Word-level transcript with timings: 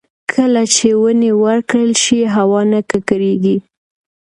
کله 0.31 0.63
چې 0.75 0.87
ونې 1.01 1.31
وکرل 1.43 1.91
شي، 2.03 2.19
هوا 2.35 2.61
نه 2.71 2.79
ککړېږي. 2.89 3.57